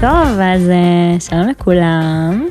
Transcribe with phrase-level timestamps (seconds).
[0.00, 2.48] טוב, אז אה, שלום לכולם.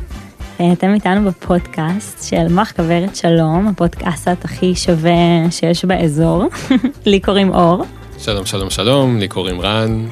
[0.59, 5.11] אה, אתם איתנו בפודקאסט של מוח כוורת שלום, הפודקאסט הכי שווה
[5.49, 6.43] שיש באזור.
[7.05, 7.83] לי קוראים אור.
[8.17, 10.05] שלום, שלום, שלום, לי קוראים רן.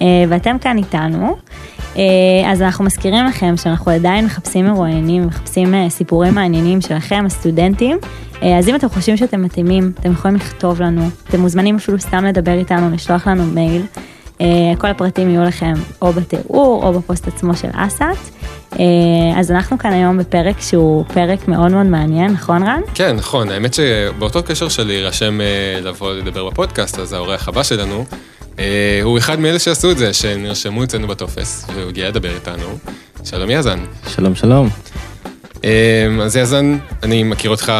[0.00, 1.36] אה, ואתם כאן איתנו.
[2.46, 7.98] אז אנחנו מזכירים לכם שאנחנו עדיין מחפשים מרואיינים, מחפשים סיפורים מעניינים שלכם, הסטודנטים.
[8.58, 12.52] אז אם אתם חושבים שאתם מתאימים, אתם יכולים לכתוב לנו, אתם מוזמנים אפילו סתם לדבר
[12.52, 13.82] איתנו, לשלוח לנו מייל.
[14.40, 14.46] אה,
[14.78, 18.04] כל הפרטים יהיו לכם או בתיאור או בפוסט עצמו של אסת.
[18.78, 18.84] אה,
[19.36, 22.80] אז אנחנו כאן היום בפרק שהוא פרק מאוד מאוד מעניין, נכון רן?
[22.94, 28.04] כן, נכון, האמת שבאותו קשר שלי יירשם אה, לבוא לדבר בפודקאסט, אז האורח הבא שלנו,
[29.02, 32.78] הוא אחד מאלה שעשו את זה, שנרשמו אצלנו בטופס, והוא הגיע לדבר איתנו.
[33.24, 33.78] שלום יזן.
[34.08, 34.68] שלום שלום.
[36.22, 37.72] אז יזן, אני מכיר אותך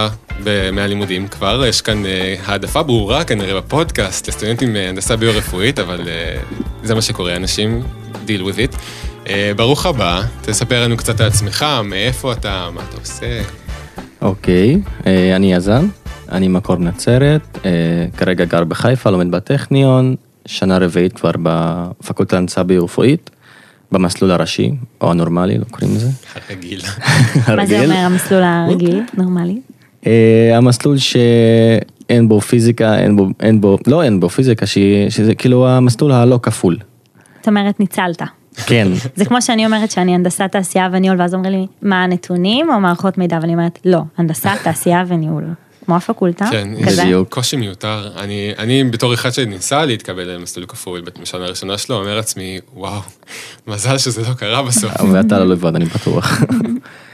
[0.72, 6.40] מהלימודים כבר, יש כאן אה, העדפה ברורה כנראה בפודקאסט לסטודנטים מהנדסה ביו-רפואית, אבל אה,
[6.82, 7.82] זה מה שקורה, אנשים
[8.26, 8.76] deal with it.
[9.28, 13.42] אה, ברוך הבא, תספר לנו קצת על עצמך, מאיפה אתה, מה אתה עושה.
[14.22, 14.80] אוקיי,
[15.36, 15.86] אני יזן,
[16.32, 17.58] אני מקור נצרת,
[18.16, 20.14] כרגע גר בחיפה, לומד בטכניון,
[20.46, 23.30] שנה רביעית כבר בפקולטה להנדסה ביו-רפואית.
[23.92, 26.08] במסלול הראשי, או הנורמלי, לא קוראים לזה.
[26.46, 26.80] הרגיל.
[27.56, 29.60] מה זה אומר המסלול הרגיל, נורמלי?
[30.06, 34.66] אה, המסלול שאין בו פיזיקה, אין בו, אין בו, לא אין בו פיזיקה,
[35.08, 36.76] שזה כאילו המסלול הלא כפול.
[37.38, 38.22] זאת אומרת ניצלת.
[38.66, 38.88] כן.
[39.16, 43.18] זה כמו שאני אומרת שאני הנדסת תעשייה וניהול ואז אומרים לי מה הנתונים או מערכות
[43.18, 45.44] מידע ואני אומרת לא, הנדסת תעשייה וניהול.
[45.86, 47.02] כמו הפקולטה, כן, כזה.
[47.02, 47.34] בדיוק.
[47.34, 48.10] קושי מיותר.
[48.16, 53.00] אני, אני בתור אחד שניסה להתקבל למסלול כפול בשנה הראשונה שלו, אומר לעצמי, וואו,
[53.66, 54.92] מזל שזה לא קרה בסוף.
[55.12, 56.32] ואתה לא לבד, אני בטוח.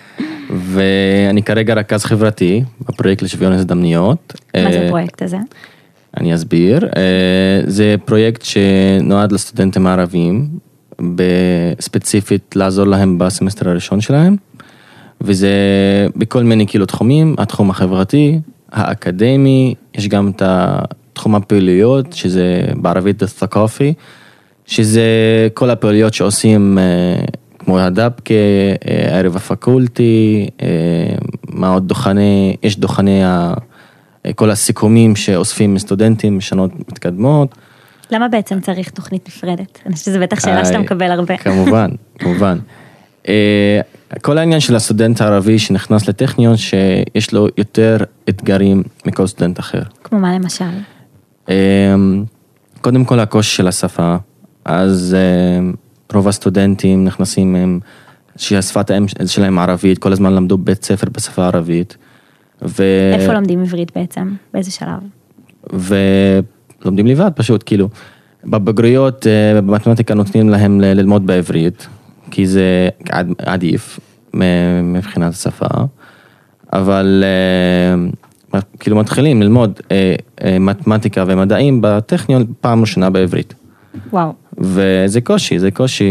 [0.72, 4.34] ואני כרגע רכז חברתי בפרויקט לשוויון הזדמנויות.
[4.56, 5.36] מה זה אה, הפרויקט הזה?
[6.16, 6.88] אני אסביר.
[6.96, 10.48] אה, זה פרויקט שנועד לסטודנטים הערבים,
[11.80, 14.36] ספציפית לעזור להם בסמסטר הראשון שלהם,
[15.20, 15.50] וזה
[16.16, 18.38] בכל מיני כאילו תחומים, התחום החברתי,
[18.72, 20.42] האקדמי, יש גם את
[21.12, 23.94] תחום הפעילויות, שזה בערבית א-ת'קאפי,
[24.66, 25.02] שזה
[25.54, 27.24] כל הפעילויות שעושים אה,
[27.64, 28.34] כמו הדאבקה,
[28.88, 30.66] אה, ערב הפקולטי, אה,
[31.48, 33.22] מה עוד דוכני, יש דוכני
[34.34, 37.54] כל הסיכומים שאוספים סטודנטים משנות מתקדמות.
[38.10, 39.78] למה בעצם צריך תוכנית נפרדת?
[39.86, 41.36] אני חושבת שזו בטח שאלה שאתה מקבל הרבה.
[41.36, 42.58] כמובן, כמובן.
[44.22, 47.96] כל העניין של הסטודנט הערבי שנכנס לטכניון, שיש לו יותר
[48.28, 49.82] אתגרים מכל סטודנט אחר.
[50.04, 50.64] כמו מה למשל?
[52.80, 54.16] קודם כל הקושי של השפה,
[54.64, 55.16] אז
[56.14, 57.80] רוב הסטודנטים נכנסים הם,
[58.36, 61.96] שהשפת האם שלהם ערבית, כל הזמן למדו בית ספר בשפה הערבית.
[62.62, 62.82] ו...
[63.14, 64.34] איפה לומדים עברית בעצם?
[64.54, 65.00] באיזה שלב?
[65.72, 67.88] ולומדים לבד פשוט, כאילו.
[68.44, 71.86] בבגרויות אה, במתמטיקה נותנים להם ללמוד בעברית,
[72.30, 72.88] כי זה
[73.38, 74.00] עדיף
[74.82, 75.66] מבחינת השפה,
[76.72, 80.14] אבל אה, כאילו מתחילים ללמוד אה,
[80.60, 83.54] מתמטיקה ומדעים בטכניון פעם ראשונה בעברית.
[84.12, 84.32] וואו.
[84.58, 86.04] וזה קושי, זה קושי,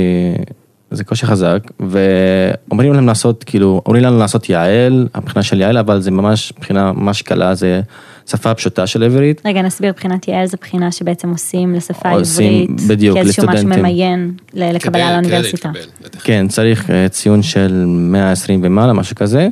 [0.92, 6.02] זה קושי חזק, ואומרים להם לעשות, כאילו, אומרים לנו לעשות יעל, הבחינה של יעל, אבל
[6.02, 7.82] זה ממש בחינה ממש קלה, זה
[8.28, 9.42] שפה פשוטה של עברית.
[9.46, 15.14] רגע, נסביר, בחינת יעל זה בחינה שבעצם עושים לשפה העברית, בדיוק, כאיזשהו משהו ממיין לקבלה
[15.14, 15.72] לאוניברסיטה.
[16.24, 19.50] כן, צריך אה, ציון של 120 ומעלה, משהו כזה.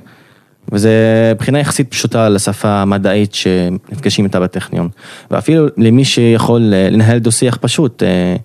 [0.71, 4.89] וזה בחינה יחסית פשוטה לשפה המדעית שנפגשים איתה בטכניון.
[5.31, 8.35] ואפילו למי שיכול אה, לנהל דו שיח פשוט אה,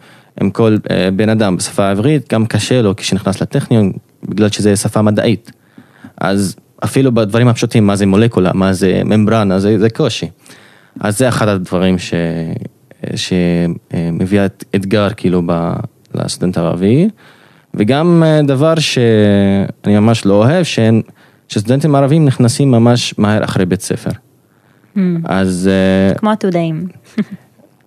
[0.41, 3.93] עם כל אה, בן אדם בשפה העברית, גם קשה לו כשנכנס לטכניון,
[4.29, 5.53] בגלל שזה שפה מדעית.
[6.21, 10.27] אז אפילו בדברים הפשוטים, מה זה מולקולה, מה זה ממברנה, זה, זה קושי.
[11.01, 12.15] אז זה אחד הדברים ש...
[13.17, 14.41] שמביא
[14.77, 15.73] אתגר כאילו ב...
[16.15, 17.09] לסטודנט הערבי,
[17.75, 21.03] וגם דבר שאני ממש לא אוהב, שאין...
[21.49, 24.11] שסטודנטים ערבים נכנסים ממש מהר אחרי בית ספר.
[24.11, 24.99] Hmm.
[25.25, 25.71] אז...
[25.73, 26.89] אה, כמו עתודאים.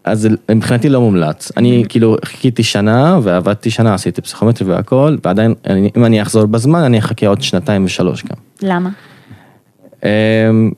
[0.04, 1.52] אז מבחינתי לא מומלץ.
[1.58, 1.90] אני hmm.
[1.90, 5.54] כאילו חיכיתי שנה ועבדתי שנה, עשיתי פסיכומטרי והכל, ועדיין
[5.98, 8.38] אם אני אחזור בזמן אני אחכה עוד שנתיים ושלוש גם.
[8.62, 8.90] למה?
[10.04, 10.72] אמ,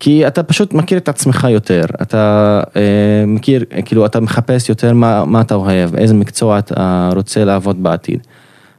[0.00, 5.24] כי אתה פשוט מכיר את עצמך יותר, אתה אה, מכיר, כאילו אתה מחפש יותר מה,
[5.24, 8.26] מה אתה אוהב, איזה מקצוע אתה רוצה לעבוד בעתיד.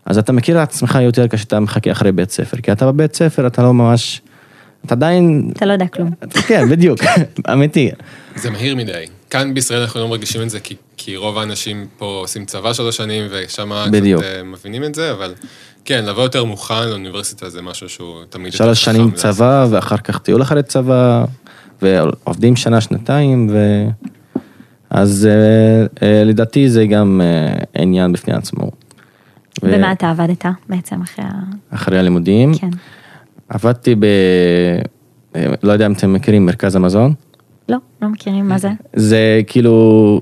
[0.06, 3.48] אז אתה מכיר את עצמך יותר כשאתה מחכה אחרי בית ספר, כי אתה בבית ספר
[3.48, 4.22] אתה לא ממש,
[4.86, 5.52] אתה עדיין...
[5.56, 6.12] אתה לא יודע כלום.
[6.48, 7.00] כן, בדיוק,
[7.54, 7.92] אמיתי.
[8.36, 9.06] זה מהיר מדי.
[9.30, 12.98] כאן בישראל אנחנו לא מרגישים את זה, כי, כי רוב האנשים פה עושים צבא שלוש
[12.98, 15.34] שנים, ושם קצת אה, מבינים את זה, אבל
[15.86, 18.54] כן, לבוא יותר מוכן לאוניברסיטה זה משהו שהוא תמיד...
[18.54, 19.74] שלוש שנים צבא, לעשות.
[19.74, 21.26] ואחר כך טיול אחרי צבא,
[21.82, 23.86] ועובדים שנה, שנתיים, ו...
[24.90, 27.22] אז אה, אה, לדעתי זה גם
[27.76, 28.72] עניין בפני עצמו.
[29.72, 31.32] במה אתה עבדת בעצם אחרי ה...
[31.70, 32.54] אחרי הלימודים.
[32.58, 32.70] כן.
[33.50, 34.06] עבדתי ב...
[35.64, 37.14] לא יודע אם אתם מכירים מרכז המזון.
[37.70, 38.70] לא, לא מכירים מה זה.
[38.94, 40.22] זה כאילו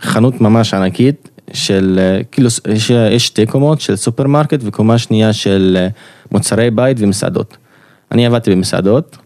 [0.00, 2.00] חנות ממש ענקית של
[2.32, 5.88] כאילו יש, שתי קומות של סופרמרקט וקומה שנייה של אה,
[6.32, 7.56] מוצרי בית ומסעדות.
[8.12, 9.16] אני עבדתי במסעדות,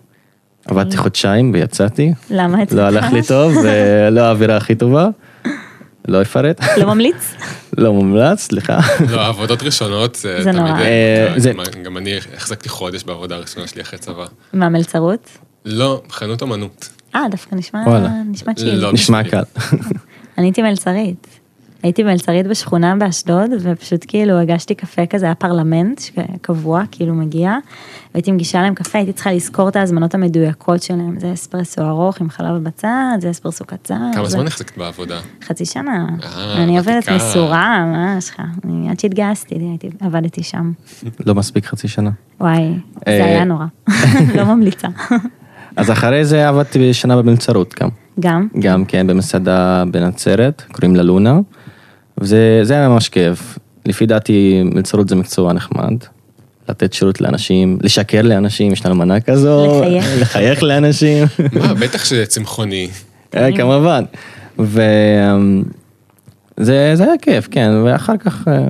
[0.65, 2.59] עבדתי חודשיים ויצאתי, למה?
[2.73, 5.09] לא הלך לי טוב ולא האווירה הכי טובה,
[6.09, 7.35] לא אפרט, לא ממליץ?
[7.79, 8.79] לא מומלץ, סליחה.
[9.11, 10.63] לא, עבודות ראשונות זה זה תמיד...
[10.67, 10.81] נורא.
[10.81, 14.25] אה, זה- גם- גם אני החזקתי חודש בעבודה הראשונה שלי אחרי צבא.
[14.53, 15.29] מה, מלצרות?
[15.65, 16.89] לא, חנות אמנות.
[17.15, 17.85] אה, דווקא נשמע.
[18.31, 18.75] נשמע צ'יל.
[18.75, 18.93] לא.
[18.93, 19.43] נשמע קל.
[20.39, 21.27] אני הייתי מלצרית.
[21.87, 26.01] הייתי מלצרית בשכונה באשדוד, ופשוט כאילו הגשתי קפה כזה, היה פרלמנט
[26.41, 27.55] קבוע, כאילו מגיע,
[28.15, 32.31] והייתי מגישה להם קפה, הייתי צריכה לזכור את ההזמנות המדויקות שלהם, זה אספרסו ארוך עם
[32.31, 32.89] חלב בצד,
[33.21, 33.95] זה אספרסו קצר.
[34.15, 35.19] כמה זה- זמן החזקת בעבודה?
[35.45, 36.07] חצי שנה.
[36.23, 37.09] אה, אני עובדת.
[37.09, 38.41] מסורה, מה יש לך?
[38.91, 40.73] עד שהתגייסתי, הייתי, עבדתי שם.
[41.27, 42.11] לא מספיק חצי שנה.
[42.41, 43.67] וואי, אה, זה היה נורא.
[44.37, 44.89] לא ממליצה.
[45.77, 47.89] אז אחרי זה עבדתי שנה במלצרות גם.
[48.21, 48.49] גם?
[48.59, 51.39] גם כן במסעדה בנצרת, קוראים לה לונה,
[52.21, 53.59] וזה זה היה ממש כיף.
[53.87, 55.95] לפי דעתי מלצרות זה מקצוע נחמד,
[56.69, 60.07] לתת שירות לאנשים, לשקר לאנשים, יש לנו מנה כזו, לחייך.
[60.21, 61.25] לחייך לאנשים,
[61.61, 62.89] מה, בטח שזה צמחוני.
[63.37, 64.05] אה, כמובן.
[64.59, 65.27] וזה
[66.95, 68.67] זה היה כיף, כן, ואחר כך אה,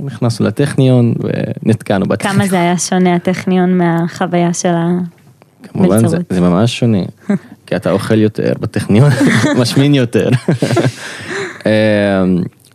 [0.00, 1.14] נכנסנו לטכניון
[1.64, 2.36] ונתקענו בטכניון.
[2.36, 4.88] כמה זה היה שונה הטכניון מהחוויה של ה...
[5.62, 6.18] כמובן זה.
[6.30, 7.02] זה ממש שונה,
[7.66, 9.10] כי אתה אוכל יותר בטכניון,
[9.60, 10.30] משמין יותר.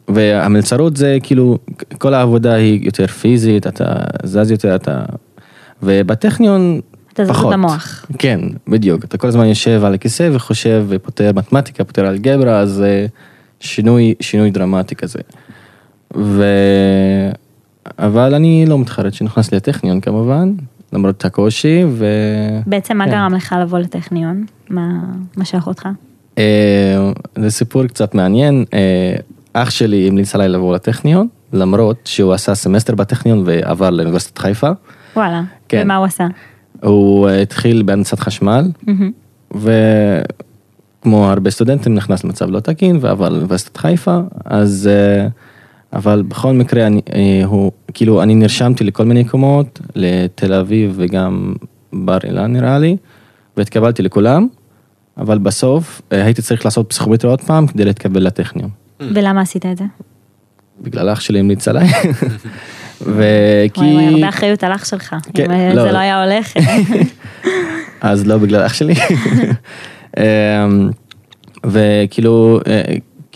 [0.07, 1.57] והמלצרות זה כאילו,
[1.97, 5.05] כל העבודה היא יותר פיזית, אתה זז יותר, אתה...
[5.83, 6.81] ובטכניון
[7.13, 7.53] אתה זז פחות.
[7.53, 8.05] במוח.
[8.17, 13.07] כן, בדיוק, אתה כל הזמן יושב על הכיסא וחושב ופותר מתמטיקה, פותר אלגברה, אז זה
[13.59, 15.19] שינוי, שינוי דרמטי כזה.
[16.17, 16.43] ו...
[17.99, 20.53] אבל אני לא מתחרט שנכנס לי הטכניון כמובן,
[20.93, 22.05] למרות הקושי, ו...
[22.65, 23.11] בעצם מה כן.
[23.11, 24.45] גרם לך לבוא לטכניון?
[24.69, 24.89] מה
[25.37, 25.87] משך אותך?
[26.37, 29.15] אה, זה סיפור קצת מעניין, אה,
[29.57, 34.69] אח שלי המליץ עליי לבוא לטכניון, למרות שהוא עשה סמסטר בטכניון ועבר לאוניברסיטת חיפה.
[35.15, 35.41] וואלה.
[35.69, 35.81] כן.
[35.83, 36.27] ומה הוא עשה?
[36.83, 39.11] הוא אה, התחיל בהנדסת חשמל, מהמם.
[41.01, 45.27] וכמו הרבה סטודנטים נכנס למצב לא תקין ועבר לאוניברסיטת חיפה, אז אה,
[45.93, 51.53] אבל בכל מקרה אני, אה, הוא, כאילו אני נרשמתי לכל מיני מקומות, לתל אביב וגם
[51.93, 52.97] בר אילן נראה לי,
[53.57, 54.47] והתקבלתי לכולם,
[55.17, 58.84] אבל בסוף הייתי צריך לעשות פסיכומטרי עוד פעם כדי להתקבל לטכניון.
[59.13, 59.83] ולמה עשית את זה?
[60.81, 61.87] בגלל אח שלי המליץ עליי.
[63.01, 63.79] וכי...
[63.81, 65.15] וואי הרבה אחריות על אח שלך.
[65.33, 65.83] כן, אם לא.
[65.83, 66.53] זה לא היה הולך.
[68.01, 68.93] אז לא בגלל אח שלי.
[70.17, 70.23] אמ,
[71.65, 72.81] וכאילו, אה,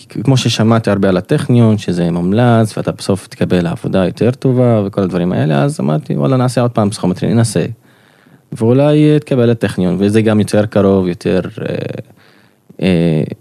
[0.09, 5.31] כמו ששמעתי הרבה על הטכניון, שזה מומלץ, ואתה בסוף תקבל עבודה יותר טובה וכל הדברים
[5.31, 7.65] האלה, אז אמרתי, וואלה, נעשה עוד פעם פסיכומטרי, ננסה.
[8.51, 11.75] ואולי אה, תקבל לטכניון, וזה גם יותר קרוב, יותר, אה, אה,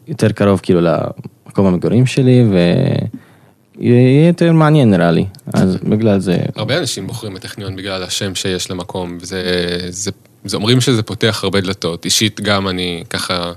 [0.09, 2.45] יותר קרוב כאילו למקום המגורים שלי,
[3.81, 5.25] ויהיה יותר מעניין נראה לי,
[5.55, 9.43] אז בגלל זה, הרבה אנשים בוחרים בטכניון בגלל השם שיש למקום, וזה...
[9.89, 10.11] זה,
[10.45, 12.05] זה אומרים שזה פותח הרבה דלתות.
[12.05, 13.53] אישית גם אני ככה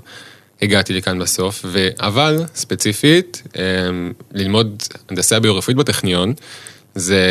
[0.62, 1.88] הגעתי לכאן בסוף, ו...
[2.00, 6.34] אבל ספציפית, אמ, ללמוד הנדסה ביו-רפואית בטכניון,
[6.94, 7.24] זה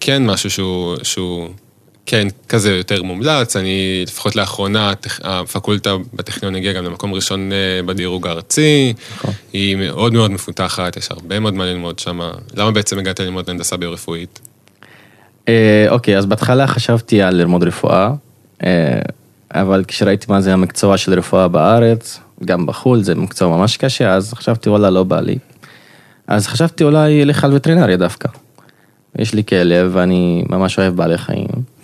[0.00, 1.48] כן משהו שהוא, שהוא
[2.10, 8.26] כן כזה יותר מומלץ, אני לפחות לאחרונה, הפקולטה בטכניון הגיעה גם למקום ראשון אה, בדירוג
[8.26, 9.32] הארצי, נכון.
[9.52, 12.20] היא מאוד מאוד מפותחת, יש הרבה מאוד מה ללמוד שם.
[12.54, 14.40] למה בעצם הגעת ללמוד הנדסה ביו-רפואית?
[15.48, 18.10] אה, אוקיי, אז בהתחלה חשבתי על ללמוד רפואה,
[18.64, 19.00] אה,
[19.54, 24.34] אבל כשראיתי מה זה המקצוע של רפואה בארץ, גם בחו"ל, זה מקצוע ממש קשה, אז
[24.34, 25.38] חשבתי וואלה לא בא לי.
[26.26, 28.28] אז חשבתי אולי אלך על וטרינריה דווקא.
[29.18, 31.77] יש לי כלב ואני ממש אוהב בעלי חיים.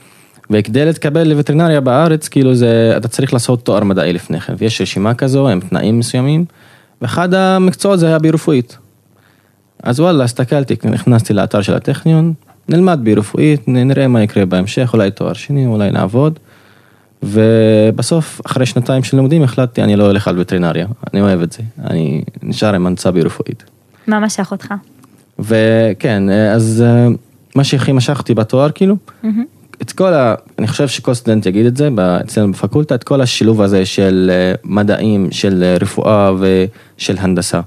[0.51, 5.15] וכדי להתקבל לווטרינריה בארץ, כאילו זה, אתה צריך לעשות תואר מדעי לפני כן, ויש רשימה
[5.15, 6.45] כזו עם תנאים מסוימים,
[7.03, 8.79] ואחד המקצועות זה היה ברפואית.
[9.83, 12.33] אז וואלה, הסתכלתי, נכנסתי לאתר של הטכניון,
[12.69, 16.39] נלמד ברפואית, נראה מה יקרה בהמשך, אולי תואר שני, אולי נעבוד.
[17.23, 21.63] ובסוף, אחרי שנתיים של לימודים, החלטתי, אני לא הולך על וטרינריה, אני אוהב את זה,
[21.85, 23.65] אני נשאר עם הנדסה ברפואית.
[24.07, 24.75] מה משך אותך?
[25.39, 27.09] וכן, אז אה,
[27.55, 29.54] מה שהכי משך אותי בתואר, כאילו, מהמם.
[29.83, 30.35] את כל ה...
[30.59, 31.89] אני חושב שכל סטודנט יגיד את זה,
[32.25, 37.61] אצלנו בפקולטה, את כל השילוב הזה של אה, מדעים, של אה, רפואה ושל הנדסה.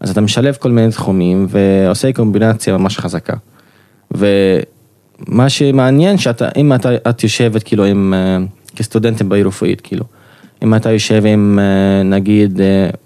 [0.00, 3.36] אז אתה משלב כל מיני תחומים ועושה קומבינציה ממש חזקה.
[4.10, 8.38] ומה שמעניין שאתה, אם אתה, את יושבת כאילו עם, אה,
[8.76, 10.04] כסטודנטים ברפואית, כאילו,
[10.62, 11.58] אם אתה יושב עם
[12.04, 12.60] נגיד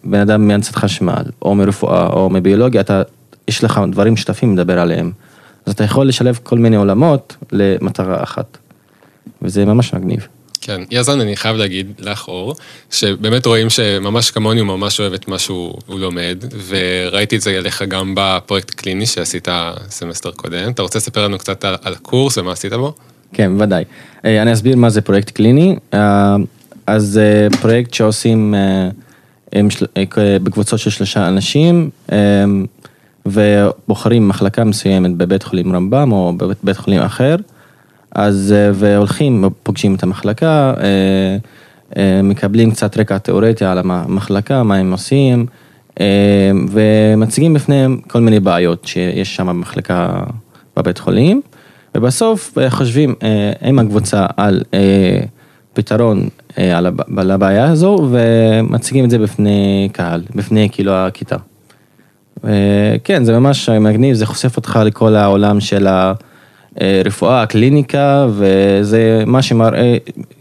[0.04, 3.02] בן אדם מהנדסת חשמל, או מרפואה, או מביולוגיה, אתה,
[3.48, 5.12] יש לך דברים משותפים לדבר עליהם.
[5.66, 8.58] אז אתה יכול לשלב כל מיני עולמות למטרה אחת.
[9.42, 10.26] וזה ממש מגניב.
[10.60, 12.54] כן, יזן, אני חייב להגיד לך, אור,
[12.90, 17.82] שבאמת רואים שממש כמוני הוא ממש אוהב את מה שהוא לומד, וראיתי את זה עליך
[17.82, 19.48] גם בפרויקט קליני שעשית
[19.88, 20.70] סמסטר קודם.
[20.70, 22.94] אתה רוצה לספר לנו קצת על, על הקורס ומה עשית בו?
[23.32, 23.84] כן, ודאי.
[24.24, 25.76] אה, אני אסביר מה זה פרויקט קליני.
[25.94, 26.36] אה,
[26.86, 29.62] אז זה פרויקט שעושים אה,
[30.42, 31.90] בקבוצות של שלושה אנשים,
[33.26, 37.36] ובוחרים מחלקה מסוימת בבית חולים רמב"ם או בבית חולים אחר.
[38.14, 41.36] אז, אה, והולכים, פוגשים את המחלקה, אה,
[41.96, 45.46] אה, מקבלים קצת רקע תיאורטי על המחלקה, מה הם עושים,
[46.70, 50.22] ומציגים בפניהם כל מיני בעיות שיש שם במחלקה
[50.76, 51.40] בבית חולים,
[51.94, 53.14] ובסוף חושבים
[53.62, 54.62] עם הקבוצה על
[55.72, 56.28] פתרון
[57.16, 61.36] על הבעיה הזו, ומציגים את זה בפני קהל, בפני כאילו הכיתה.
[63.04, 66.12] כן, זה ממש מגניב, זה חושף אותך לכל העולם של ה...
[66.80, 69.96] אה, רפואה, קליניקה, וזה מה שמראה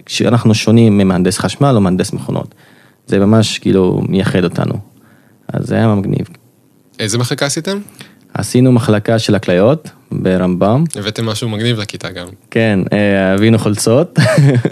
[0.07, 2.55] שאנחנו שונים ממהנדס חשמל או מהנדס מכונות.
[3.07, 4.73] זה ממש כאילו מייחד אותנו.
[5.53, 6.27] אז זה היה מגניב.
[6.99, 7.79] איזה מחלקה עשיתם?
[8.33, 10.83] עשינו מחלקה של הכליות ברמב"ם.
[10.95, 12.27] הבאתם משהו מגניב לכיתה גם.
[12.51, 14.19] כן, אה, הבאנו חולצות.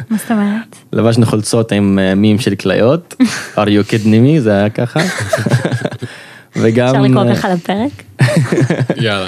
[0.10, 0.76] מה זאת אומרת?
[0.94, 3.16] לבשנו חולצות עם אה, מים של כליות,
[3.56, 5.00] are you kidding me, זה היה ככה.
[6.62, 6.88] וגם...
[6.88, 8.04] אפשר לקרוא ככה לפרק?
[9.06, 9.28] יאללה.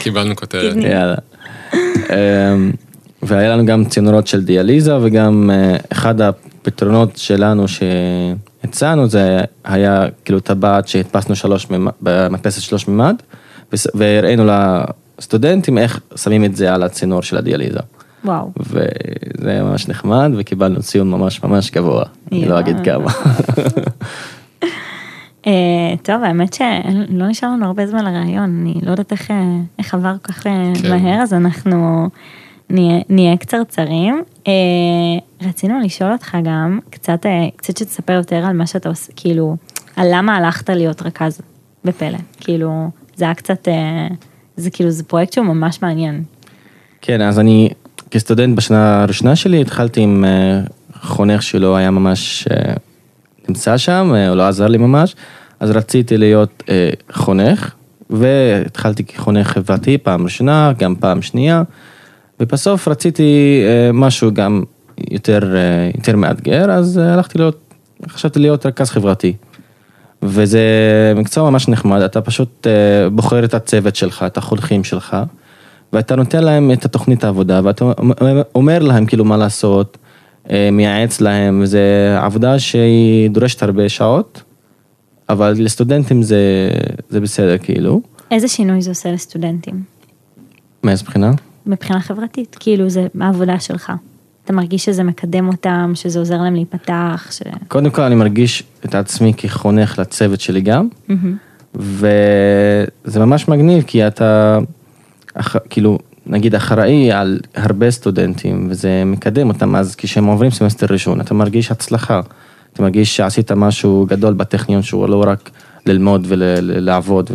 [0.00, 0.76] קיבלנו כותרת.
[0.76, 1.16] יאללה.
[1.74, 2.72] אמ,
[3.22, 10.40] והיה לנו גם צינורות של דיאליזה וגם אה, אחד הפתרונות שלנו שהצענו זה היה כאילו
[10.40, 11.66] טבעת שהדפסנו שלוש
[12.00, 13.14] במדפסת שלוש מימד
[13.94, 14.44] והראינו
[15.18, 17.80] לסטודנטים איך שמים את זה על הצינור של הדיאליזה.
[18.24, 18.50] וואו.
[18.60, 23.12] וזה היה ממש נחמד וקיבלנו ציון ממש ממש גבוה, אני לא אגיד כמה.
[25.46, 29.94] אה, טוב, האמת שלא נשאר לנו הרבה זמן לראיון, אני לא יודעת איך, אה, איך
[29.94, 30.90] עבר כל כך אה, כן.
[30.90, 32.08] מהר, אז אנחנו
[32.70, 34.22] נהיה, נהיה קצרצרים.
[35.42, 37.26] רצינו לשאול אותך גם, קצת,
[37.56, 39.56] קצת שתספר יותר על מה שאתה עושה, כאילו,
[39.96, 41.40] על למה הלכת להיות רכז
[41.84, 43.68] בפלא, כאילו, זה היה קצת,
[44.56, 46.22] זה כאילו, זה פרויקט שהוא ממש מעניין.
[47.00, 47.68] כן, אז אני
[48.10, 50.24] כסטודנט בשנה הראשונה שלי התחלתי עם
[51.00, 52.48] חונך שלו היה ממש
[53.48, 55.16] נמצא שם, הוא לא עזר לי ממש,
[55.60, 57.74] אז רציתי להיות אה, חונך,
[58.10, 61.62] והתחלתי כחונך חברתי פעם ראשונה, גם פעם שנייה,
[62.40, 64.62] ובסוף רציתי אה, משהו גם
[65.10, 67.74] יותר, אה, יותר מאתגר, אז אה, הלכתי להיות,
[68.08, 69.32] חשבתי להיות רכז חברתי.
[70.22, 70.60] וזה
[71.16, 75.16] מקצוע ממש נחמד, אתה פשוט אה, בוחר את הצוות שלך, את החונכים שלך,
[75.92, 77.84] ואתה נותן להם את התוכנית העבודה, ואתה
[78.54, 79.98] אומר להם כאילו מה לעשות.
[80.50, 84.42] אה, מייעץ להם, זה עבודה שהיא דורשת הרבה שעות,
[85.28, 86.70] אבל לסטודנטים זה,
[87.08, 88.00] זה בסדר כאילו.
[88.30, 89.82] איזה שינוי זה עושה לסטודנטים?
[90.84, 91.30] מאיזה בחינה?
[91.66, 93.92] מבחינה חברתית, כאילו זה העבודה שלך.
[94.44, 97.28] אתה מרגיש שזה מקדם אותם, שזה עוזר להם להיפתח?
[97.30, 97.42] ש...
[97.68, 101.74] קודם כל אני מרגיש את עצמי כחונך לצוות שלי גם, mm-hmm.
[101.74, 104.58] וזה ממש מגניב כי אתה,
[105.70, 111.34] כאילו, נגיד אחראי על הרבה סטודנטים וזה מקדם אותם, אז כשהם עוברים סמסטר ראשון אתה
[111.34, 112.20] מרגיש הצלחה,
[112.72, 115.50] אתה מרגיש שעשית משהו גדול בטכניון שהוא לא רק
[115.86, 117.30] ללמוד ולעבוד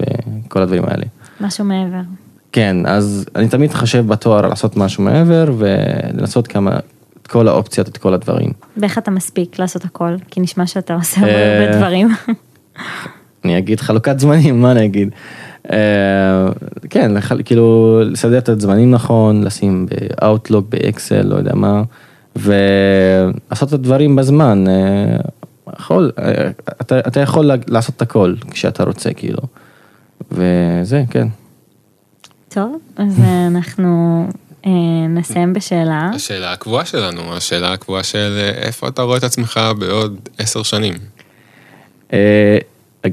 [0.47, 1.03] וכל הדברים האלה.
[1.41, 2.01] משהו מעבר.
[2.51, 6.79] כן, אז אני תמיד חושב בתואר לעשות משהו מעבר ולנסות כמה,
[7.21, 8.49] את כל האופציות, את כל הדברים.
[8.77, 10.15] ואיך אתה מספיק לעשות הכל?
[10.31, 12.15] כי נשמע שאתה עושה הרבה אה, דברים.
[13.45, 15.09] אני אגיד חלוקת זמנים, מה אני אגיד?
[15.71, 16.49] אה,
[16.89, 17.11] כן,
[17.45, 21.83] כאילו לסדר את הזמנים נכון, לשים באוטלוק, באקסל, לא יודע מה,
[22.35, 24.65] ולעשות את הדברים בזמן.
[24.67, 25.17] אה,
[25.79, 26.49] יכול, אה,
[26.81, 29.41] אתה, אתה יכול לעשות את הכל כשאתה רוצה כאילו,
[30.31, 31.27] וזה, כן.
[32.49, 34.27] טוב, אז אנחנו
[35.09, 36.11] נסיים בשאלה.
[36.15, 40.93] השאלה הקבועה שלנו, השאלה הקבועה של איפה אתה רואה את עצמך בעוד עשר שנים.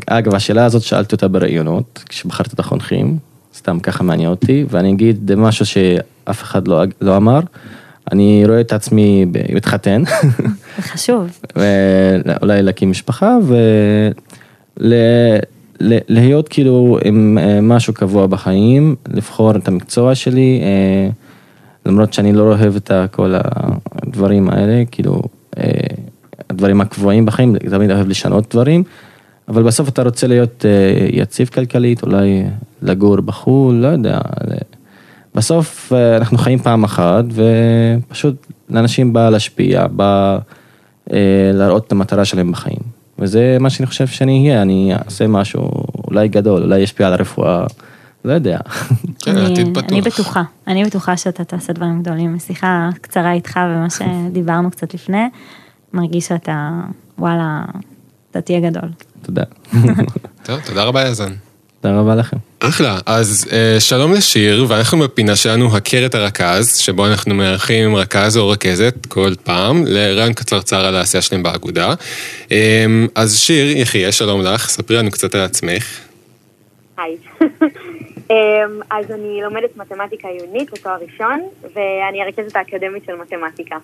[0.07, 3.19] אגב, השאלה הזאת שאלתי אותה בראיונות, כשבחרתי את החונכים,
[3.55, 7.41] סתם ככה מעניין אותי, ואני אגיד משהו שאף אחד לא, לא אמר,
[8.13, 10.03] אני רואה את עצמי מתחתן.
[10.81, 11.39] חשוב.
[11.57, 13.37] ואולי להקים משפחה
[15.81, 21.11] ולהיות כאילו עם אה, משהו קבוע בחיים, לבחור את המקצוע שלי, אה,
[21.87, 23.35] למרות שאני לא אוהב את כל
[23.93, 25.23] הדברים האלה, כאילו,
[25.59, 25.65] אה,
[26.51, 28.83] הדברים הקבועים בחיים, תמיד אוהב לשנות דברים.
[29.49, 32.45] אבל בסוף אתה רוצה להיות אה, יציב כלכלית, אולי
[32.83, 34.19] לגור בחו"ל, לא יודע.
[35.35, 40.39] בסוף אה, אנחנו חיים פעם אחת, ופשוט לאנשים בא להשפיע, בא
[41.13, 41.19] אה,
[41.55, 42.99] להראות את המטרה שלהם בחיים.
[43.19, 45.71] וזה מה שאני חושב שאני אהיה, אני אעשה משהו
[46.09, 47.67] אולי גדול, אולי ישפיע על הרפואה,
[48.25, 48.59] לא יודע.
[49.23, 49.85] כן, אני- העתיד פתוח.
[49.93, 52.35] אני בטוחה, אני בטוחה שאתה תעשה דברים גדולים.
[52.35, 53.87] משיחה קצרה איתך ומה
[54.31, 55.29] שדיברנו קצת לפני,
[55.93, 56.71] מרגיש שאתה,
[57.19, 57.63] וואלה,
[58.31, 58.91] אתה תהיה גדול.
[59.23, 59.43] תודה.
[60.47, 61.33] טוב, תודה רבה יזן.
[61.81, 62.37] תודה רבה לכם.
[62.61, 68.37] אחלה, אז אה, שלום לשיר, ואנחנו בפינה שלנו הכר את הרכז, שבו אנחנו מארחים רכז
[68.37, 71.95] או רכזת כל פעם, לרעיון קצרצר על העשייה שלהם באגודה.
[72.53, 75.99] אה, אז שיר, יחיה, שלום לך, ספרי לנו קצת על עצמך.
[76.99, 77.17] היי.
[78.31, 83.77] אמ, אז אני לומדת מתמטיקה עיונית בתואר ראשון, ואני הרכזת האקדמית של מתמטיקה,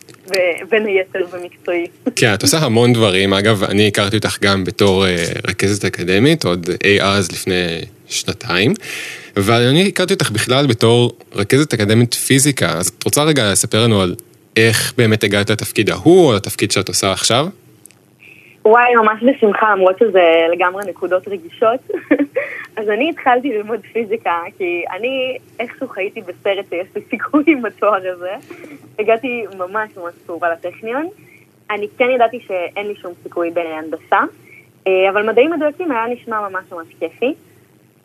[0.70, 1.86] בין היתר במקצועי.
[2.16, 6.70] כן, את עושה המון דברים, אגב, אני הכרתי אותך גם בתור אה, רכזת אקדמית, עוד
[6.84, 8.74] אי אז לפני שנתיים,
[9.36, 14.00] אבל אני הכרתי אותך בכלל בתור רכזת אקדמית פיזיקה, אז את רוצה רגע לספר לנו
[14.00, 14.14] על
[14.56, 17.46] איך באמת הגעת לתפקיד ההוא, או לתפקיד שאת עושה עכשיו?
[18.64, 21.80] וואי, ממש בשמחה, למרות שזה לגמרי נקודות רגישות.
[22.76, 28.35] אז אני התחלתי ללמוד פיזיקה, כי אני איכשהו חייתי בסרט שיש לי סיכוי בתואר הזה.
[28.99, 31.09] הגעתי ממש ממש צהובה לטכניון.
[31.71, 34.21] אני כן ידעתי שאין לי שום סיכוי בהנדסה,
[34.87, 37.35] אה, אבל מדעים מדויקים היה נשמע ממש ממש כיפי.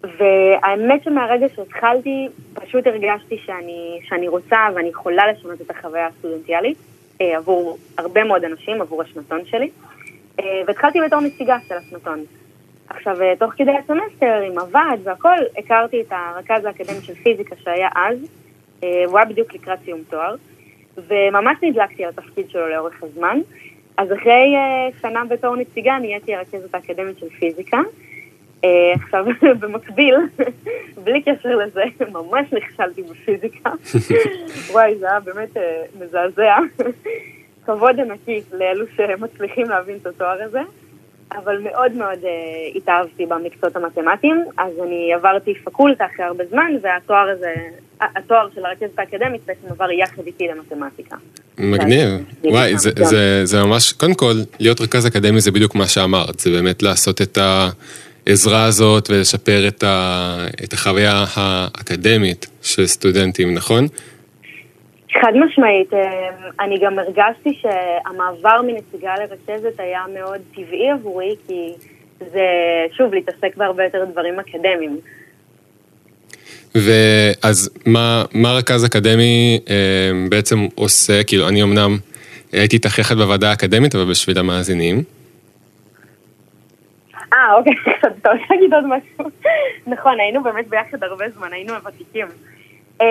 [0.04, 6.78] והאמת שמהרגע שהתחלתי, פשוט הרגשתי שאני, שאני רוצה ואני יכולה לשנות את החוויה הסטודנטיאלית
[7.22, 9.70] אה, עבור הרבה מאוד אנשים, עבור השנתון שלי.
[10.40, 12.24] אה, והתחלתי בתור נציגה של השנתון.
[12.90, 17.90] עכשיו, אה, תוך כדי הסמסטר, עם הוועד והכל, הכרתי את הרכז האקדמי של פיזיקה שהיה
[17.96, 18.18] אז,
[18.84, 20.36] אה, הוא היה בדיוק לקראת סיום תואר,
[20.98, 23.40] וממש נדלקתי על התפקיד שלו לאורך הזמן.
[23.98, 24.56] אז אחרי
[25.02, 27.82] שנה בתור נציגה נהייתי הרכזת האקדמית של פיזיקה.
[28.94, 29.26] עכשיו,
[29.60, 30.16] במקביל,
[31.04, 31.84] בלי קשר לזה,
[32.18, 33.70] ממש נכשלתי בפיזיקה.
[34.72, 35.58] וואי, זה היה באמת
[36.00, 36.58] מזעזע.
[37.70, 40.60] כבוד ענקי לאלו שמצליחים להבין את התואר הזה,
[41.36, 42.30] אבל מאוד מאוד אה,
[42.76, 47.54] התאהבתי במקצועות המתמטיים, אז אני עברתי פקולטה אחרי הרבה זמן, והתואר הזה,
[48.02, 51.16] התואר של הרכזת האקדמית בעצם עבר יחד איתי למתמטיקה.
[51.58, 52.10] מגניב.
[52.44, 53.06] זה- וואי, זה, גם.
[53.06, 57.22] זה, זה ממש, קודם כל, להיות רכז אקדמי זה בדיוק מה שאמרת, זה באמת לעשות
[57.22, 57.38] את
[58.28, 63.88] העזרה הזאת ולשפר את, ה, את החוויה האקדמית של סטודנטים, נכון?
[65.14, 71.74] חד משמעית, אה, אני גם הרגשתי שהמעבר מנציגה לרכזת היה מאוד טבעי עבורי, כי
[72.20, 72.46] זה,
[72.98, 75.00] שוב, להתעסק בהרבה יותר דברים אקדמיים.
[76.76, 81.24] ואז מה, מה רכז אקדמי אה, בעצם עושה?
[81.24, 81.98] כאילו, אני אמנם
[82.52, 85.04] הייתי יחד בוועדה האקדמית, אבל בשביל המאזינים.
[87.34, 89.32] אה, אוקיי, אתה רוצה להגיד עוד משהו?
[89.88, 92.28] נכון, היינו באמת ביחד הרבה זמן, היינו הוותיקים.
[93.02, 93.04] Um,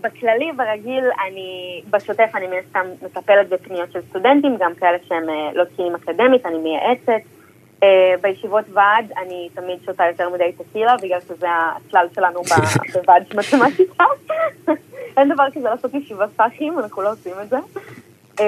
[0.00, 5.58] בכללי, ברגיל, אני, בשוטף אני מן הסתם מטפלת בפניות של סטודנטים, גם כאלה שהם uh,
[5.58, 7.28] לא תקינים אקדמית, אני מייעצת.
[7.80, 7.84] Uh,
[8.20, 12.40] בישיבות ועד אני תמיד שותה יותר מדי טקילה, בגלל שזה הכלל שלנו
[12.94, 14.04] בוועד של מתמטיקה.
[15.16, 17.56] אין דבר כזה לעשות ישיבת פחים, אנחנו לא עושים את זה.
[18.36, 18.40] Um,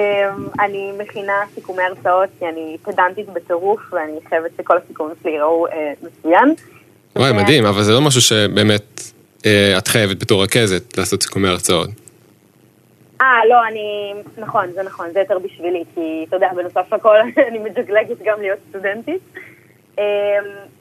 [0.59, 5.71] אני מכינה סיכומי הרצאות, כי אני פדנטית בטירוף, ואני חייבת שכל הסיכומים שלי יראו uh,
[6.01, 6.53] מצוין.
[7.15, 9.20] וואי, מדהים, אבל זה לא משהו שבאמת אה,
[9.77, 11.89] את חייבת בתור רכזת לעשות סיכומי הרצאות.
[13.21, 14.13] אה, לא, אני...
[14.37, 17.15] נכון, זה נכון, זה יותר בשבילי, כי אתה יודע, בנוסף לכל
[17.49, 19.21] אני מג'גלגת גם להיות סטודנטית.
[19.97, 20.03] אמ,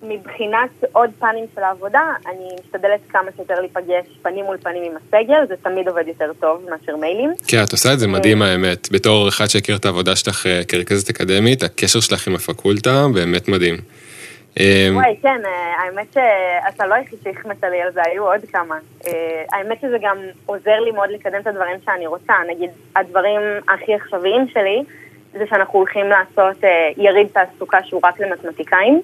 [0.03, 5.46] מבחינת עוד פנים של העבודה, אני משתדלת כמה שיותר להיפגש פנים מול פנים עם הסגל,
[5.49, 7.31] זה תמיד עובד יותר טוב מאשר מיילים.
[7.46, 8.88] כן, את עושה את זה מדהים האמת.
[8.92, 13.77] בתור אחד שהכיר את העבודה שלך אה, כרכזת אקדמית, הקשר שלך עם הפקולטה באמת מדהים.
[14.61, 18.79] אה, וואי, כן, אה, האמת שאתה לא היחיד שהחמאת לי על זה, היו עוד כמה.
[19.07, 22.33] אה, האמת שזה גם עוזר לי מאוד לקדם את הדברים שאני רוצה.
[22.49, 24.83] נגיד, הדברים הכי עכשוויים שלי,
[25.33, 29.01] זה שאנחנו הולכים לעשות אה, יריד תעסוקה שהוא רק למתמטיקאים.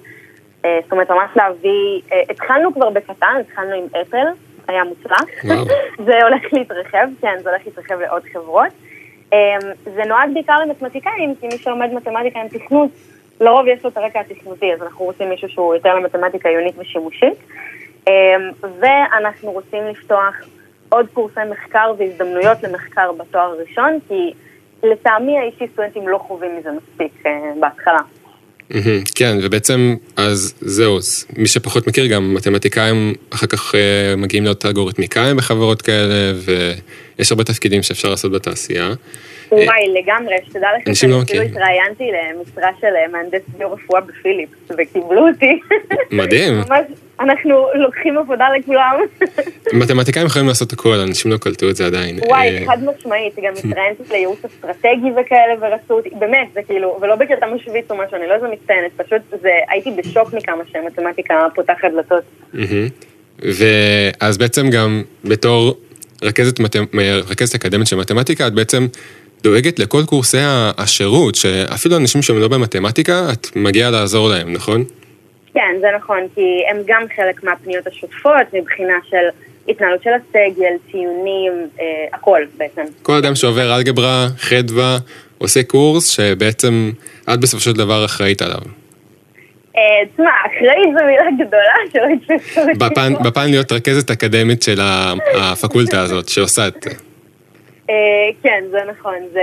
[0.83, 2.01] זאת אומרת, ממש להביא...
[2.29, 4.27] התחלנו כבר בקטן, התחלנו עם אפל,
[4.67, 5.43] היה מוצלח.
[6.05, 8.71] זה הולך להתרחב, כן, זה הולך להתרחב לעוד חברות.
[9.33, 12.89] אה, זה נועד בעיקר למתמטיקאים, כי מי שלומד מתמטיקה עם תכנות,
[13.41, 17.37] לרוב יש לו את הרקע התכנותי, אז אנחנו רוצים מישהו שהוא יותר למתמטיקה עיונית ושימושית.
[18.07, 18.13] אה,
[18.79, 20.35] ואנחנו רוצים לפתוח
[20.89, 24.33] עוד קורסי מחקר והזדמנויות למחקר בתואר הראשון, כי
[24.83, 27.99] לטעמי האישי סטודנטים לא חווים מזה מספיק אה, בהתחלה.
[29.15, 30.97] כן, ובעצם, אז זהו,
[31.37, 37.43] מי שפחות מכיר, גם מתמטיקאים אחר כך אה, מגיעים להיות אלגוריתמיקאים בחברות כאלה, ויש הרבה
[37.43, 38.93] תפקידים שאפשר לעשות בתעשייה.
[39.51, 41.51] וואי, לגמרי, שתדע לך אה, לא שאני אפילו מכירים.
[41.51, 45.59] התראיינתי למשרה של אה, מהנדס ביו-רפואה בפיליפס, וקיבלו אותי.
[46.11, 46.53] מדהים.
[46.69, 46.85] ממש,
[47.19, 48.99] אנחנו לוקחים עבודה לכולם.
[49.81, 52.19] מתמטיקאים יכולים לעשות הכל, אנשים לא קלטו את זה עדיין.
[52.27, 57.15] וואי, אה, חד משמעית, גם התראיינתי לייעוץ אסטרטגי וכאלה ורצו אותי, באמת, זה כאילו, ולא
[57.15, 61.87] בקטע משוויץ או משהו, אני לא איזה מצטיינת, פשוט זה, הייתי בשוק מכמה שמתמטיקה פותחת
[61.93, 62.23] דלתות.
[63.39, 65.77] ואז בעצם גם בתור
[66.23, 66.97] רכזת, מתמ-
[67.29, 68.87] רכזת אקדמית של מתמטיקה, את בעצם
[69.43, 70.37] דואגת לכל קורסי
[70.77, 74.83] השירות, שאפילו אנשים שהם לא במתמטיקה, את מגיעה לעזור להם, נכון?
[75.53, 79.27] כן, זה נכון, כי הם גם חלק מהפניות השוטפות מבחינה של
[79.67, 82.81] התנהלות של הסגל, ציונים, אה, הכל בעצם.
[83.01, 84.97] כל אדם שעובר אלגברה, חדווה,
[85.37, 86.91] עושה קורס שבעצם
[87.33, 88.59] את בסופו של דבר אחראית עליו.
[89.77, 89.81] אה,
[90.13, 92.73] תשמע, אחראית זו מילה גדולה שלא יתפסו אותי.
[93.23, 94.79] בפן, להיות רכזת אקדמית של
[95.41, 97.06] הפקולטה הזאת, שעושה את זה.
[97.89, 99.41] אה, כן, זה נכון, זה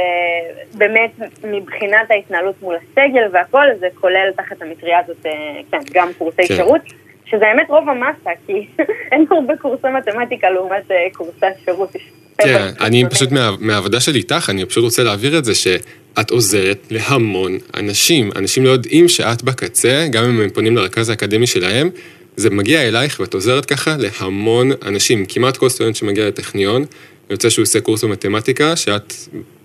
[0.75, 1.11] באמת
[1.45, 5.33] מבחינת ההתנהלות מול הסגל והכל, זה כולל תחת המטריה הזאת, אה,
[5.71, 6.57] כן, גם קורסי כן.
[6.57, 6.81] שירות,
[7.25, 8.67] שזה האמת רוב המסה, כי
[9.13, 11.95] אין הרבה קורסי מתמטיקה לעומת אה, קורסי השירות.
[11.95, 12.03] יש
[12.39, 13.05] כן, אני.
[13.11, 18.31] פשוט מה, מהעבודה שלי איתך, אני פשוט רוצה להעביר את זה שאת עוזרת להמון אנשים.
[18.37, 21.91] אנשים לא יודעים שאת בקצה, גם אם הם פונים לרכז האקדמי שלהם,
[22.37, 25.25] זה מגיע אלייך ואת עוזרת ככה להמון אנשים.
[25.29, 26.85] כמעט כל סטודנט שמגיע לטכניון,
[27.31, 29.13] יוצא שהוא עושה קורס במתמטיקה, שאת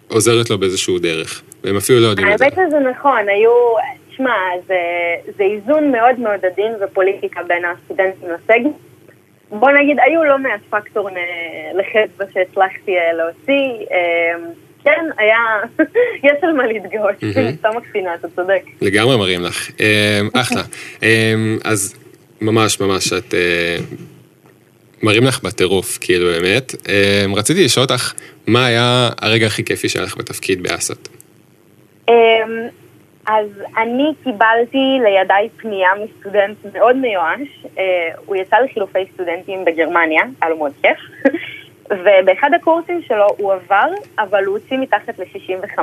[0.08, 1.41] עוזרת לו באיזשהו דרך.
[1.63, 2.45] והם אפילו לא יודעים את זה.
[2.45, 3.52] האמת שזה נכון, היו,
[4.15, 4.34] שמע,
[4.67, 4.76] זה,
[5.38, 8.69] זה איזון מאוד מאוד עדין ופוליטיקה בין הסטודנטים לסגל.
[9.50, 11.10] בוא נגיד, היו לא מעט פקטור
[11.74, 13.86] לחדווה שהצלחתי אה, להוציא.
[13.91, 14.52] אה,
[14.84, 15.38] כן, היה,
[16.28, 17.15] יש על מה להתגאות.
[17.60, 18.62] סתם מקצינה, אתה צודק.
[18.82, 19.72] לגמרי מראים לך.
[19.80, 20.62] אמ, אחלה.
[21.04, 21.95] אמ, אז
[22.41, 23.34] ממש ממש את...
[25.04, 26.76] מראים לך בטירוף, כאילו באמת.
[26.90, 28.14] אמ, רציתי לשאול אותך,
[28.48, 31.08] מה היה הרגע הכי כיפי שהיה לך בתפקיד באס"ט?
[32.10, 32.14] אמ,
[33.28, 37.84] אז אני קיבלתי לידיי פנייה מסטודנט מאוד מיואש, אה,
[38.26, 40.98] הוא יצא לחילופי סטודנטים בגרמניה, היה לו מאוד כיף,
[42.04, 43.88] ובאחד הקורסים שלו הוא עבר,
[44.20, 45.80] אבל הוא הוציא מתחת ל-65.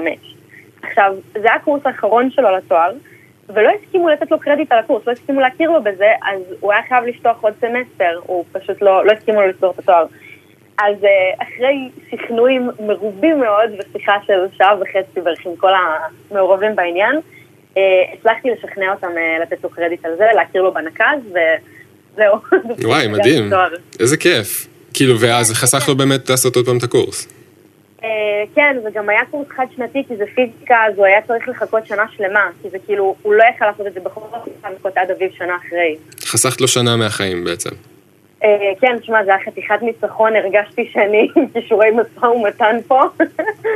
[0.83, 2.93] עכשיו, זה הקורס האחרון שלו לתואר,
[3.49, 6.83] ולא הסכימו לתת לו קרדיט על הקורס, לא הסכימו להכיר לו בזה, אז הוא היה
[6.89, 10.07] חייב לפתוח עוד סמסטר, הוא פשוט לא, לא הסכימו לו לסגור את התואר.
[10.79, 15.71] אז אה, אחרי שכנועים מרובים מאוד ושיחה של שעה וחצי בערך עם כל
[16.31, 17.21] המעורבים בעניין,
[17.77, 17.83] אה,
[18.13, 22.37] הצלחתי לשכנע אותם אה, לתת לו קרדיט על זה, להכיר לו בנקז, וזהו.
[22.85, 23.51] וואי, מדהים.
[24.01, 24.67] איזה כיף.
[24.95, 27.29] כאילו, ואז חסך לו באמת לעשות עוד פעם את הקורס.
[28.07, 31.49] אה, כן, זה גם היה קורס חד שנתי, כי זה פיזיקה, אז הוא היה צריך
[31.49, 34.97] לחכות שנה שלמה, כי זה כאילו, הוא לא יכל לעשות את זה בכל זאת, לחכות
[34.97, 35.97] עד אביב שנה אחרי.
[36.25, 37.71] חסכת לו שנה מהחיים בעצם.
[38.45, 38.49] אה,
[38.81, 43.03] כן, תשמע, זה היה חתיכת ניצחון, הרגשתי שאני עם כישורי משא ומתן פה.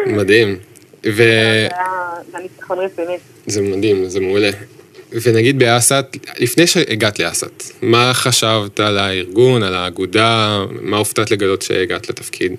[0.06, 0.58] מדהים.
[1.06, 1.22] ו...
[2.32, 3.16] זה ניצחון רציני.
[3.46, 4.50] זה מדהים, זה מעולה.
[5.24, 6.06] ונגיד באסת,
[6.38, 12.56] לפני שהגעת לאסת, מה חשבת על הארגון, על האגודה, מה הופתעת לגלות שהגעת לתפקיד?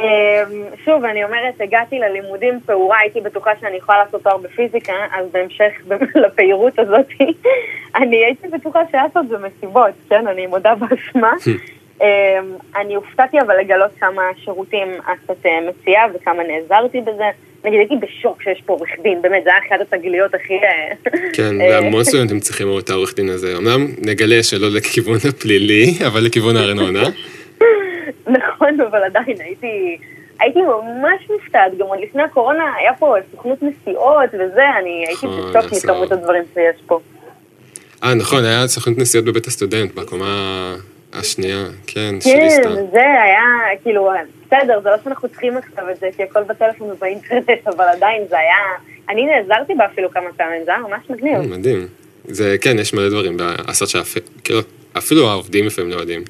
[0.00, 5.26] אמ, שוב, אני אומרת, הגעתי ללימודים פעורה, הייתי בטוחה שאני יכולה לעשות תואר בפיזיקה, אז
[5.32, 5.72] בהמשך
[6.26, 7.06] לפעילות הזאת,
[7.96, 10.26] אני הייתי בטוחה שאסות זה מסיבות, כן?
[10.26, 11.32] אני מודה באשמה.
[12.02, 12.06] אמ,
[12.76, 17.24] אני הופתעתי אבל לגלות כמה שירותים אסת אה, מציעה וכמה נעזרתי בזה.
[17.64, 20.54] נגיד, הייתי בשוק שיש פה עורך דין, באמת, זה היה אחת התגליות הכי...
[20.54, 20.92] אה,
[21.36, 23.56] כן, אה, והמון סטודנטים צריכים לראות את העורך דין הזה.
[23.56, 27.02] אמנם נגלה שלא לכיוון הפלילי, אבל לכיוון הארנונה.
[28.58, 29.98] נכון, אבל עדיין הייתי,
[30.40, 35.72] הייתי ממש מופתעת, גם עוד לפני הקורונה היה פה סוכנות נסיעות וזה, אני הייתי בשוק
[35.72, 35.90] עשור.
[35.90, 37.00] מכמות הדברים שיש פה.
[38.04, 40.74] אה, נכון, היה סוכנות נסיעות בבית הסטודנט, בקומה
[41.12, 42.74] השנייה, כן, כן.
[42.92, 43.42] זה היה,
[43.82, 44.10] כאילו,
[44.46, 48.38] בסדר, זה לא שאנחנו צריכים עכשיו את זה, כי הכל בטלפון ובאינטרנט, אבל עדיין זה
[48.38, 48.56] היה,
[49.08, 51.34] אני נעזרתי בה אפילו כמה פעמים, זה היה ממש מגניב.
[51.34, 51.86] אה, מדהים.
[52.24, 54.60] זה, כן, יש מלא דברים באסת שאפילו
[54.98, 56.24] אפילו העובדים לפעמים לא יודעים.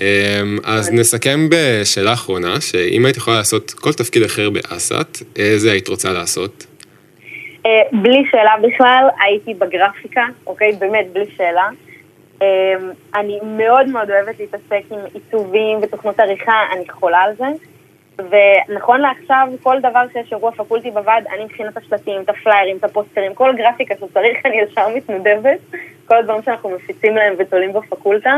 [0.00, 5.88] אמ, אז נסכם בשאלה אחרונה, שאם היית יכולה לעשות כל תפקיד אחר באסת, איזה היית
[5.88, 6.66] רוצה לעשות?
[7.66, 10.72] אה, בלי שאלה בכלל, הייתי בגרפיקה, אוקיי?
[10.72, 11.68] באמת, בלי שאלה.
[12.42, 12.46] אה,
[13.14, 17.46] אני מאוד מאוד אוהבת להתעסק עם עיצובים ותוכנות עריכה, אני חולה על זה.
[18.18, 23.34] ונכון לעכשיו, כל דבר שיש אירוע פקולטי בוועד, אני את השלטים, את הפליירים, את הפוסטרים,
[23.34, 25.58] כל גרפיקה שצריך, אני ישר מתנדבת.
[26.06, 28.34] כל הדברים שאנחנו מפיצים להם ותולים בפקולטה.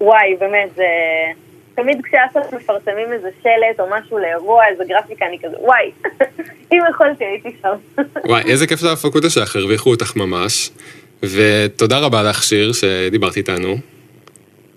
[0.00, 0.84] וואי, באמת, זה...
[1.74, 5.90] תמיד כשאסף מפרסמים איזה שלט או משהו לאירוע, איזה גרפיקה, אני כזה, וואי,
[6.72, 8.02] אם יכולתי הייתי שם.
[8.28, 10.70] וואי, איזה כיף זה הפקולטה שלך, הרוויחו אותך ממש.
[11.22, 13.76] ותודה רבה לך, שיר, שדיברת איתנו.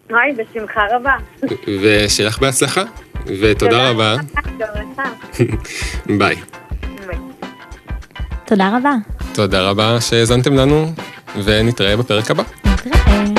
[0.09, 1.15] וואי, בשמחה רבה.
[1.81, 2.83] ושיהיה לך בהצלחה.
[3.25, 4.15] ותודה רבה.
[6.19, 6.35] ביי.
[8.45, 8.93] תודה רבה.
[9.33, 10.85] תודה רבה שהאזנתם לנו,
[11.43, 12.43] ונתראה בפרק הבא.
[12.65, 13.30] נתראה.